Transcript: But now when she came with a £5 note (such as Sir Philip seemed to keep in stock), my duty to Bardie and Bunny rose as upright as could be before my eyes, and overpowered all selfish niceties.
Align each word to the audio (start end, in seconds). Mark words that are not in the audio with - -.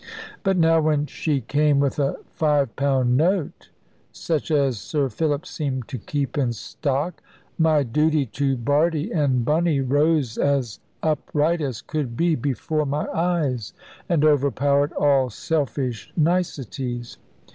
But 0.41 0.57
now 0.57 0.81
when 0.81 1.05
she 1.05 1.41
came 1.41 1.79
with 1.79 1.99
a 1.99 2.15
£5 2.35 3.05
note 3.07 3.69
(such 4.11 4.49
as 4.49 4.79
Sir 4.79 5.09
Philip 5.09 5.45
seemed 5.45 5.87
to 5.89 5.99
keep 5.99 6.39
in 6.39 6.53
stock), 6.53 7.21
my 7.59 7.83
duty 7.83 8.25
to 8.25 8.57
Bardie 8.57 9.11
and 9.11 9.45
Bunny 9.45 9.79
rose 9.79 10.39
as 10.39 10.79
upright 11.03 11.61
as 11.61 11.83
could 11.83 12.17
be 12.17 12.33
before 12.33 12.87
my 12.87 13.05
eyes, 13.09 13.73
and 14.09 14.25
overpowered 14.25 14.91
all 14.93 15.29
selfish 15.29 16.11
niceties. 16.17 17.19